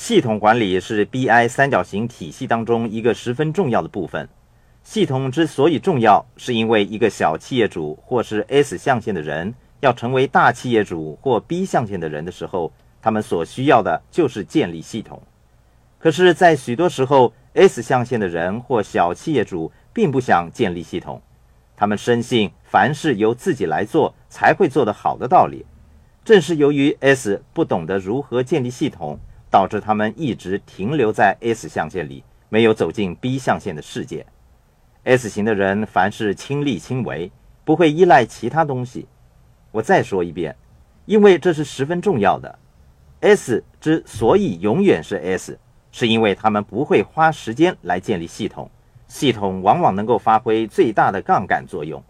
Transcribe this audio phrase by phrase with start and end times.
[0.00, 4.26] 系统管理是 BI 三角形体系当中一个十分重要的部分。
[4.82, 12.72] 系统之所以重要，是因为一个小企业主或是 S 象限的人要成为大企业主或 B 象限的人的时候，
[13.02, 15.20] 他们所需要的就是建立系统。
[15.98, 21.20] 可是，在许多时候，S 象限的人或小企业主并不想建立系统，
[21.76, 25.66] 他们深信凡事由自己来做才会做得好的道理。
[26.24, 29.18] 正是由于 S 不懂得如何建立系统，
[29.50, 34.24] 导致他们一直停留在 S 象限里，没有走进 B 象限的世界。
[35.04, 37.32] S 型的人凡事亲力亲为，
[37.64, 39.06] 不会依赖其他东西。
[39.72, 40.56] 我再说一遍，
[41.06, 42.58] 因为这是十分重要的。
[43.20, 45.58] S 之所以永远是 S，
[45.90, 48.70] 是因为他们不会花时间来建立系统，
[49.08, 52.02] 系统往往能够发挥最大的杠杆作用。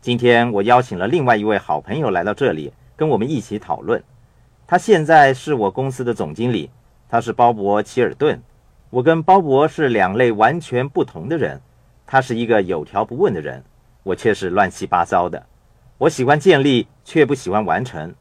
[0.00, 2.72] 今天我邀请了另外一位好朋友来到这里。
[2.96, 4.02] 跟我们一起讨论。
[4.68, 6.68] 他现在是我公司的总经理，
[7.08, 8.42] 他是鲍勃·齐尔顿。
[8.90, 11.60] 我跟鲍勃是两类完全不同的人。
[12.04, 13.62] 他是一个有条不紊的人，
[14.02, 15.46] 我却是乱七八糟的。
[15.98, 18.12] 我喜欢建立，却不喜欢完成。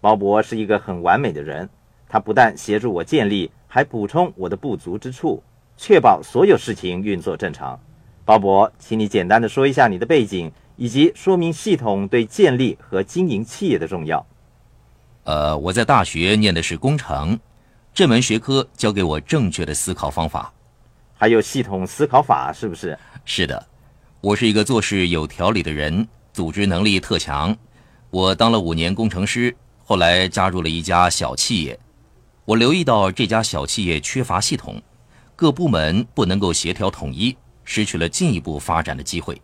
[0.00, 1.68] 鲍勃是一个很完美的人，
[2.08, 5.42] 他不但协助我建立，还补充我的不足之处，
[5.76, 7.78] 确保所有事情运作正常。
[8.24, 10.50] 鲍勃，请你简单的说一下你的背景。
[10.76, 14.26] 以及说明系统对建立和经营企业的重要。
[15.24, 17.38] 呃，我在大学念的是工程，
[17.94, 20.52] 这门学科教给我正确的思考方法，
[21.14, 22.98] 还有系统思考法，是不是？
[23.24, 23.64] 是的，
[24.20, 27.56] 我是一个做事有条理的人，组织能力特强。
[28.10, 31.78] 我当了五年工程师，后来加入了一家小企业。
[32.44, 34.82] 我留意到这家小企业缺乏系统，
[35.36, 39.40] 各部门不能够协调统一，失去了进一步发展的机会。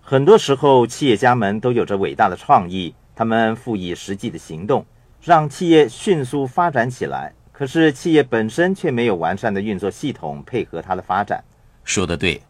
[0.00, 4.84] 很多时候，企业家们都有着伟大的创意，他们赋以实际的行动，
[5.22, 7.32] 让企业迅速发展起来。
[7.52, 11.44] 可是，企业本身却没有完善的运作系统配合它的发展。
[11.84, 12.40] 说的对，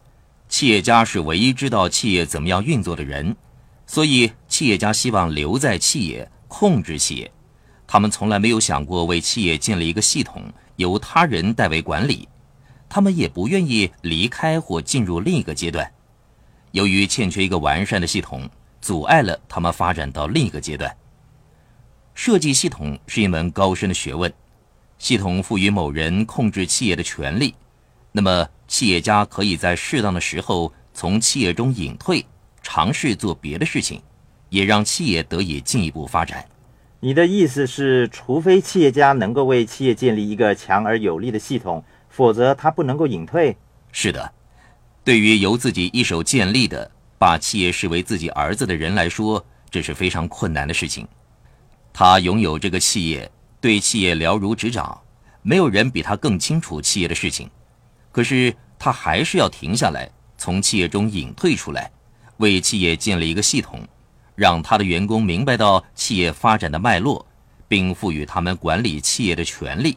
[0.48, 3.34] 企业家是唯一知道企业怎么样运作的人，
[3.86, 7.28] 所以企业家希望留在企业，控制企业。
[7.88, 10.44] 他们从来没有想过为企业建立一个系统，
[10.76, 12.28] 由他人代为管理。
[12.88, 15.91] 他们也不愿意离开或进入另一个阶段。
[16.70, 18.48] 由于欠缺一个完善的系统，
[18.80, 20.94] 阻碍了他们发展到另一个阶段。
[22.22, 24.31] 设计系统是一门高深的学问，
[24.98, 27.54] 系统赋予某人控制企业的权利，
[28.12, 32.22] 那么企业家可以在适当的时候从企业中隐退，
[32.62, 34.03] 尝试做别的事情，
[34.50, 36.44] 也让企业得以进一步发展。
[37.00, 43.56] 你的意思是，除非企业家能够为企业建立一个强而有力的系统，否则他不能够隐退？
[43.92, 44.30] 是的。
[45.03, 51.09] 对于由自己一手建立的、把企业视为自己儿子的人来说，这是非常困难的事情。
[51.93, 53.31] 他拥有这个企业，
[53.61, 55.01] 对企业了如指掌，
[55.43, 57.51] 没有人比他更清楚企业的事情。
[58.12, 61.91] 可是他还是要停下来，从企业中隐退出来，
[62.39, 63.81] 为企业建立一个系统，
[64.34, 67.25] 让他的员工明白到企业发展的脉络，
[67.69, 69.97] 并赋予他们管理企业的权利。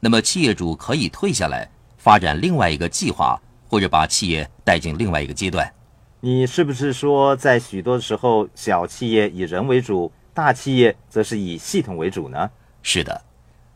[0.00, 3.40] 那么，企业主可以退下来，发展另外一个计划。
[3.70, 5.72] 或者把企业带进另外一个阶段，
[6.18, 12.50] 你是不是说，在许多时候，小企业以人为主，大企业则是以系统为主呢？
[12.82, 13.22] 是的，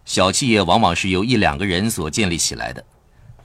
[0.04, 2.84] 小企业往往是由一两个人所建立起来的，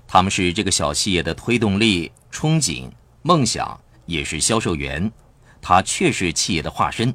[0.08, 2.90] 他们是这个小企业的推动力、憧憬、
[3.22, 5.12] 梦想，也是销售员，
[5.62, 7.14] 他确是企业的化身。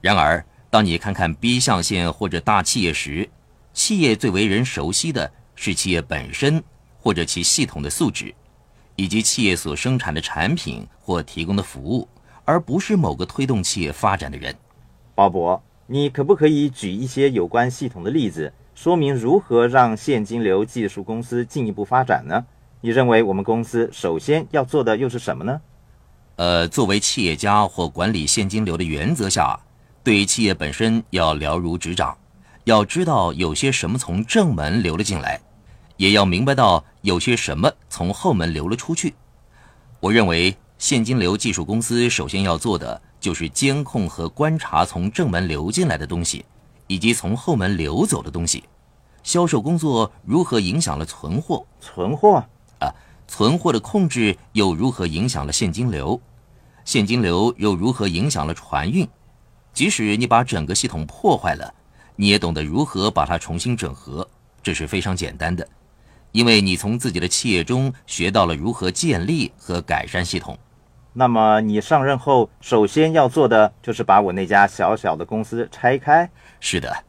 [0.00, 3.28] 然而，当你看看 B 象限或者大企业时，
[3.72, 6.62] 企业最为人熟悉的是企业本身。
[7.02, 8.34] 或者其系统的素质，
[8.94, 12.06] 以及企业所生产的产品或提供的服务，
[12.44, 14.54] 而不是某个推动企业发展的人。
[15.20, 22.46] 鲍勃，你可不可以举一些有关系统的例子，说明如何让现金流技术公司进一步发展呢？
[22.80, 25.60] 你认为我们公司首先要做的又是什么呢？
[26.36, 29.60] 呃，作为企业家或管理现金流的原则下，
[30.02, 32.16] 对企业本身要了如指掌，
[32.64, 35.38] 要知道有些什么从正门流了进来。
[35.98, 39.12] 也要明白到有些什么从后门流了出去。
[40.00, 46.44] 我认为现金流技术公司首先要做的就是监控和观察从正门流进来的东西，
[46.86, 48.64] 以及从后门流走的东西。
[49.22, 51.64] 销售工作如何影响了存货？
[51.78, 52.42] 存货
[52.80, 52.88] 啊，
[53.28, 56.18] 存货的控制又如何影响了现金流？
[56.86, 59.06] 现金流又如何影响了船运？
[59.74, 61.72] 即使你把整个系统破坏了，
[62.16, 64.26] 你也懂得如何把它重新整合，
[64.62, 65.68] 这是非常简单的。
[66.32, 70.58] 因为你从自己的企业中学到了如何建立和改善系统，
[71.12, 76.30] 那么你上任后首先要做的就是把我那家小小的公司拆开。
[76.60, 77.04] 是的，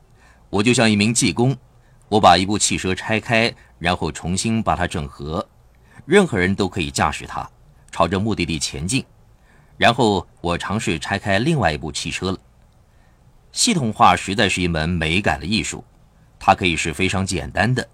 [0.50, 1.56] 我就像一名技工，
[2.10, 5.48] 我把一部汽车拆开，然后重新把它整合，
[6.06, 7.48] 任何人都可以驾驶它，
[7.92, 9.06] 朝着目的地前进。
[9.78, 12.38] 然后我尝试拆开另外一部汽车了。
[13.52, 15.84] 系统化实在是一门美感的艺术，
[16.40, 17.88] 它可以是非常简单的，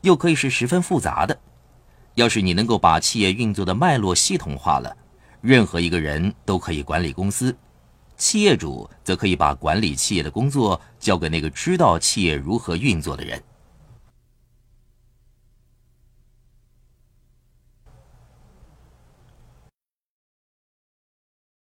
[0.00, 1.38] 又可以是十分复杂的。
[2.14, 4.96] 要是你能够把企业运作的脉络系统化了，
[5.42, 7.54] 任何一个人都可以管理公司，
[8.16, 13.42] 企业主则可以把管理企业的工作交给那个知道企业如何运作的人。